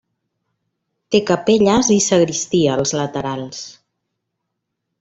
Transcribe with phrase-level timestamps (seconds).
[1.15, 3.61] Té capelles i sagristia als laterals.